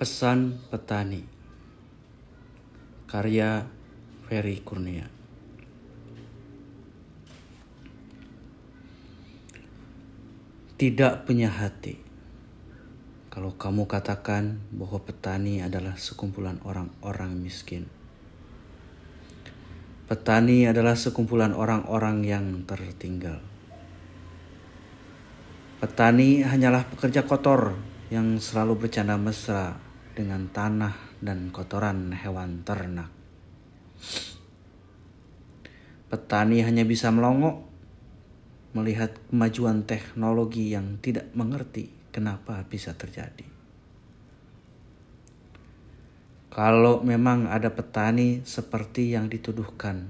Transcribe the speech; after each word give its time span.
Pesan 0.00 0.56
Petani. 0.72 1.20
Karya 3.04 3.68
Ferry 4.24 4.64
Kurnia. 4.64 5.04
Tidak 10.80 11.28
punya 11.28 11.52
hati. 11.52 12.00
Kalau 13.28 13.52
kamu 13.60 13.84
katakan 13.84 14.64
bahwa 14.72 15.04
petani 15.04 15.60
adalah 15.60 16.00
sekumpulan 16.00 16.56
orang-orang 16.64 17.36
miskin. 17.36 17.84
Petani 20.08 20.64
adalah 20.64 20.96
sekumpulan 20.96 21.52
orang-orang 21.52 22.24
yang 22.24 22.64
tertinggal. 22.64 23.44
Petani 25.76 26.40
hanyalah 26.40 26.88
pekerja 26.88 27.28
kotor 27.28 27.76
yang 28.08 28.40
selalu 28.40 28.88
bercanda 28.88 29.20
mesra 29.20 29.89
dengan 30.14 30.50
tanah 30.50 31.20
dan 31.22 31.54
kotoran 31.54 32.14
hewan 32.14 32.66
ternak. 32.66 33.10
Petani 36.10 36.66
hanya 36.66 36.82
bisa 36.82 37.14
melongok 37.14 37.70
melihat 38.74 39.14
kemajuan 39.30 39.82
teknologi 39.86 40.74
yang 40.74 40.98
tidak 41.02 41.30
mengerti 41.34 41.90
kenapa 42.10 42.62
bisa 42.66 42.94
terjadi. 42.94 43.46
Kalau 46.50 46.98
memang 47.06 47.46
ada 47.46 47.70
petani 47.70 48.42
seperti 48.42 49.14
yang 49.14 49.30
dituduhkan, 49.30 50.02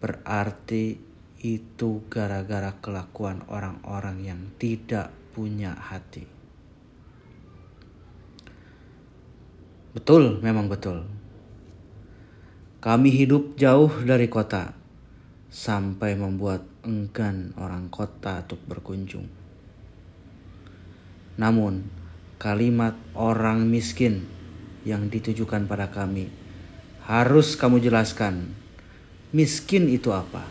berarti 0.00 0.96
itu 1.44 2.00
gara-gara 2.08 2.72
kelakuan 2.80 3.44
orang-orang 3.52 4.24
yang 4.24 4.40
tidak 4.56 5.12
punya 5.36 5.76
hati. 5.76 6.41
Betul, 9.92 10.40
memang 10.40 10.72
betul. 10.72 11.04
Kami 12.80 13.12
hidup 13.12 13.60
jauh 13.60 13.92
dari 14.08 14.26
kota 14.32 14.72
sampai 15.52 16.16
membuat 16.16 16.64
enggan 16.80 17.52
orang 17.60 17.92
kota 17.92 18.40
untuk 18.40 18.58
berkunjung. 18.64 19.28
Namun, 21.36 21.84
kalimat 22.40 22.96
orang 23.12 23.68
miskin 23.68 24.24
yang 24.88 25.12
ditujukan 25.12 25.68
pada 25.68 25.92
kami 25.92 26.32
harus 27.04 27.52
kamu 27.54 27.84
jelaskan. 27.84 28.48
Miskin 29.28 29.92
itu 29.92 30.08
apa? 30.08 30.48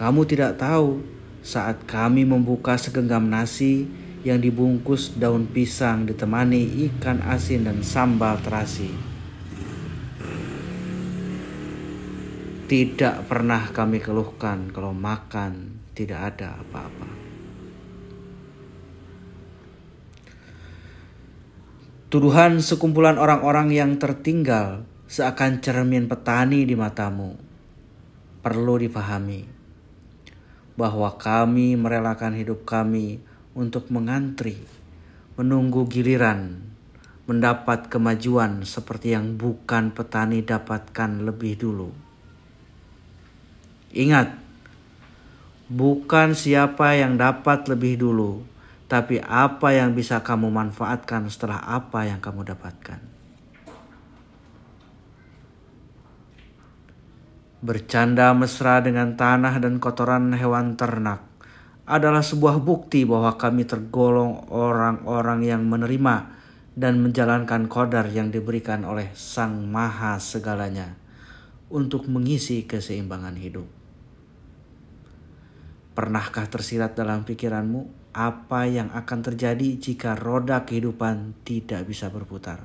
Kamu 0.00 0.24
tidak 0.24 0.56
tahu 0.56 1.04
saat 1.44 1.84
kami 1.84 2.24
membuka 2.24 2.80
segenggam 2.80 3.28
nasi 3.28 3.88
yang 4.26 4.42
dibungkus 4.42 5.14
daun 5.14 5.46
pisang 5.46 6.06
ditemani 6.08 6.88
ikan 6.90 7.22
asin 7.22 7.70
dan 7.70 7.86
sambal 7.86 8.38
terasi. 8.42 8.90
Tidak 12.68 13.24
pernah 13.24 13.72
kami 13.72 13.96
keluhkan 14.02 14.68
kalau 14.74 14.92
makan 14.92 15.80
tidak 15.96 16.34
ada 16.34 16.60
apa-apa. 16.60 17.08
Tuduhan 22.08 22.64
sekumpulan 22.64 23.20
orang-orang 23.20 23.72
yang 23.72 23.96
tertinggal 24.00 24.84
seakan 25.08 25.60
cermin 25.60 26.08
petani 26.08 26.64
di 26.64 26.76
matamu. 26.76 27.36
Perlu 28.44 28.80
dipahami 28.80 29.44
bahwa 30.78 31.10
kami 31.18 31.74
merelakan 31.74 32.38
hidup 32.38 32.62
kami 32.62 33.18
untuk 33.58 33.90
mengantri, 33.90 34.54
menunggu 35.34 35.90
giliran, 35.90 36.62
mendapat 37.26 37.90
kemajuan 37.90 38.62
seperti 38.62 39.18
yang 39.18 39.34
bukan 39.34 39.90
petani 39.90 40.46
dapatkan 40.46 41.26
lebih 41.26 41.58
dulu. 41.58 41.90
Ingat, 43.90 44.38
bukan 45.66 46.38
siapa 46.38 46.94
yang 46.94 47.18
dapat 47.18 47.66
lebih 47.66 47.98
dulu, 47.98 48.46
tapi 48.86 49.18
apa 49.18 49.74
yang 49.74 49.90
bisa 49.90 50.22
kamu 50.22 50.54
manfaatkan 50.54 51.26
setelah 51.26 51.58
apa 51.66 52.06
yang 52.06 52.22
kamu 52.22 52.46
dapatkan. 52.54 53.02
Bercanda 57.58 58.30
mesra 58.38 58.78
dengan 58.78 59.18
tanah 59.18 59.58
dan 59.58 59.82
kotoran 59.82 60.30
hewan 60.30 60.78
ternak 60.78 61.27
adalah 61.88 62.20
sebuah 62.20 62.60
bukti 62.60 63.08
bahwa 63.08 63.32
kami 63.40 63.64
tergolong 63.64 64.44
orang-orang 64.52 65.40
yang 65.40 65.64
menerima 65.64 66.36
dan 66.76 67.00
menjalankan 67.00 67.64
kodar 67.64 68.04
yang 68.12 68.28
diberikan 68.28 68.84
oleh 68.84 69.08
Sang 69.16 69.64
Maha 69.64 70.20
Segalanya 70.20 70.92
untuk 71.72 72.04
mengisi 72.04 72.68
keseimbangan 72.68 73.34
hidup. 73.40 73.64
Pernahkah 75.96 76.44
tersirat 76.46 76.92
dalam 76.92 77.24
pikiranmu 77.24 78.12
apa 78.12 78.68
yang 78.68 78.92
akan 78.92 79.18
terjadi 79.24 79.80
jika 79.80 80.12
roda 80.12 80.68
kehidupan 80.68 81.40
tidak 81.42 81.88
bisa 81.88 82.12
berputar? 82.12 82.62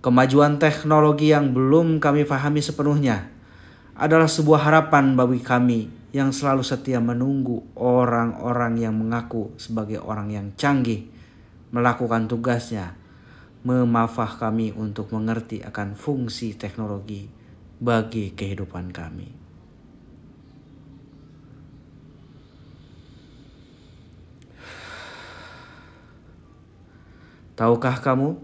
Kemajuan 0.00 0.56
teknologi 0.56 1.30
yang 1.30 1.52
belum 1.52 2.00
kami 2.00 2.24
pahami 2.24 2.64
sepenuhnya 2.64 3.37
adalah 3.98 4.30
sebuah 4.30 4.62
harapan 4.62 5.18
bagi 5.18 5.42
kami 5.42 5.80
yang 6.14 6.30
selalu 6.30 6.62
setia 6.62 7.02
menunggu 7.02 7.66
orang-orang 7.74 8.78
yang 8.78 8.94
mengaku 8.94 9.50
sebagai 9.58 9.98
orang 9.98 10.30
yang 10.30 10.46
canggih 10.54 11.10
melakukan 11.74 12.30
tugasnya, 12.30 12.94
memafah 13.66 14.38
kami 14.38 14.70
untuk 14.72 15.10
mengerti 15.10 15.60
akan 15.66 15.98
fungsi 15.98 16.54
teknologi 16.54 17.26
bagi 17.82 18.32
kehidupan 18.32 18.94
kami. 18.94 19.28
Tahukah 27.58 27.98
kamu 27.98 28.38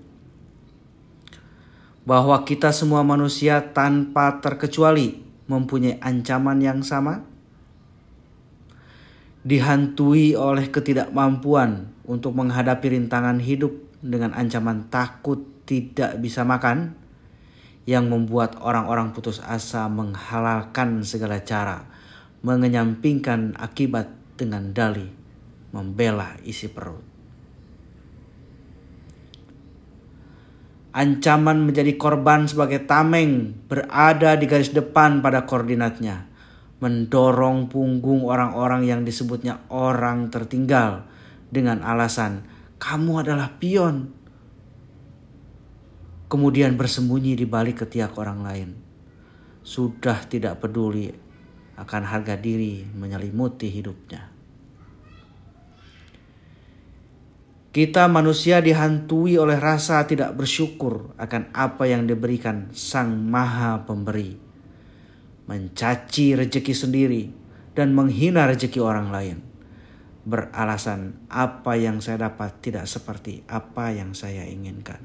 bahwa 2.03 2.37
kita 2.43 2.75
semua 2.75 3.07
manusia 3.07 3.63
tanpa 3.63 4.43
terkecuali 4.43 5.24
mempunyai 5.51 6.01
ancaman 6.01 6.61
yang 6.61 6.81
sama? 6.81 7.25
Dihantui 9.45 10.33
oleh 10.35 10.73
ketidakmampuan 10.73 11.93
untuk 12.09 12.33
menghadapi 12.33 12.97
rintangan 12.97 13.41
hidup 13.45 13.77
dengan 14.01 14.33
ancaman 14.33 14.89
takut 14.89 15.45
tidak 15.69 16.17
bisa 16.21 16.45
makan 16.45 16.97
yang 17.85 18.09
membuat 18.09 18.57
orang-orang 18.65 19.13
putus 19.13 19.45
asa 19.45 19.89
menghalalkan 19.93 21.05
segala 21.05 21.45
cara, 21.45 21.85
mengenyampingkan 22.41 23.57
akibat 23.61 24.09
dengan 24.41 24.73
dalih 24.73 25.13
membela 25.75 26.39
isi 26.47 26.71
perut. 26.71 27.14
Ancaman 30.95 31.67
menjadi 31.67 31.99
korban 31.99 32.47
sebagai 32.47 32.87
tameng 32.87 33.51
berada 33.67 34.39
di 34.39 34.47
garis 34.47 34.71
depan 34.71 35.19
pada 35.27 35.43
koordinatnya. 35.43 36.31
Mendorong 36.79 37.67
punggung 37.67 38.23
orang-orang 38.23 38.87
yang 38.87 39.01
disebutnya 39.03 39.67
orang 39.75 40.31
tertinggal 40.31 41.03
dengan 41.51 41.83
alasan 41.83 42.47
kamu 42.79 43.25
adalah 43.25 43.57
pion. 43.57 44.13
Kemudian 46.29 46.77
bersembunyi 46.77 47.39
di 47.39 47.47
balik 47.47 47.87
ketiak 47.87 48.15
orang 48.21 48.45
lain. 48.45 48.71
Sudah 49.65 50.23
tidak 50.29 50.61
peduli 50.61 51.09
akan 51.81 52.03
harga 52.05 52.37
diri 52.37 52.85
menyelimuti 52.85 53.73
hidupnya. 53.73 54.34
Kita 57.75 58.07
manusia 58.07 58.63
dihantui 58.63 59.35
oleh 59.35 59.59
rasa 59.59 60.07
tidak 60.07 60.39
bersyukur 60.39 61.11
akan 61.19 61.51
apa 61.51 61.91
yang 61.91 62.07
diberikan 62.07 62.71
Sang 62.71 63.11
Maha 63.27 63.83
Pemberi. 63.83 64.39
Mencaci 65.51 66.39
rejeki 66.39 66.71
sendiri 66.71 67.35
dan 67.75 67.91
menghina 67.91 68.47
rejeki 68.47 68.79
orang 68.79 69.11
lain. 69.11 69.43
Beralasan 70.23 71.19
apa 71.27 71.75
yang 71.75 71.99
saya 71.99 72.31
dapat 72.31 72.63
tidak 72.63 72.87
seperti 72.87 73.43
apa 73.51 73.91
yang 73.91 74.15
saya 74.15 74.47
inginkan. 74.47 75.03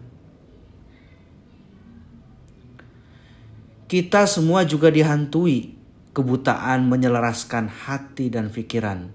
Kita 3.89 4.30
semua 4.30 4.62
juga 4.69 4.94
dihantui 4.94 5.74
kebutaan 6.13 6.86
menyelaraskan 6.86 7.65
hati 7.65 8.30
dan 8.30 8.54
pikiran 8.54 9.10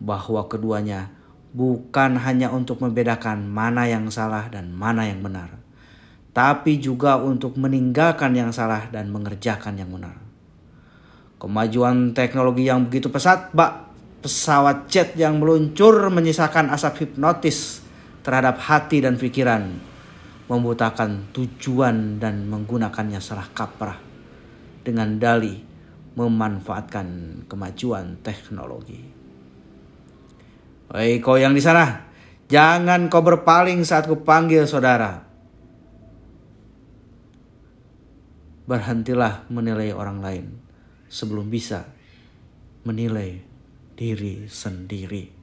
bahwa 0.00 0.48
keduanya 0.48 1.19
bukan 1.50 2.14
hanya 2.22 2.50
untuk 2.54 2.78
membedakan 2.78 3.50
mana 3.50 3.86
yang 3.90 4.06
salah 4.10 4.46
dan 4.46 4.70
mana 4.70 5.06
yang 5.06 5.22
benar, 5.22 5.58
tapi 6.30 6.78
juga 6.78 7.18
untuk 7.18 7.58
meninggalkan 7.58 8.34
yang 8.34 8.54
salah 8.54 8.86
dan 8.90 9.10
mengerjakan 9.10 9.74
yang 9.78 9.90
benar. 9.90 10.14
Kemajuan 11.40 12.12
teknologi 12.12 12.68
yang 12.68 12.86
begitu 12.86 13.08
pesat, 13.08 13.50
Pak, 13.50 13.72
pesawat 14.20 14.86
jet 14.92 15.16
yang 15.16 15.40
meluncur 15.40 16.12
menyisakan 16.12 16.68
asap 16.70 17.08
hipnotis 17.08 17.80
terhadap 18.20 18.60
hati 18.60 19.00
dan 19.00 19.16
pikiran, 19.16 19.80
membutakan 20.46 21.32
tujuan 21.32 22.20
dan 22.20 22.44
menggunakannya 22.46 23.18
salah 23.18 23.48
kaprah 23.50 23.96
dengan 24.84 25.16
dali 25.16 25.64
memanfaatkan 26.18 27.42
kemajuan 27.48 28.20
teknologi. 28.20 29.19
Hei 30.90 31.22
kau 31.22 31.38
yang 31.38 31.54
di 31.54 31.62
sana, 31.62 32.10
jangan 32.50 33.06
kau 33.06 33.22
berpaling 33.22 33.86
saat 33.86 34.10
kupanggil 34.10 34.66
saudara. 34.66 35.22
Berhentilah 38.66 39.46
menilai 39.54 39.94
orang 39.94 40.18
lain 40.18 40.46
sebelum 41.06 41.46
bisa 41.46 41.86
menilai 42.82 43.38
diri 43.94 44.50
sendiri. 44.50 45.39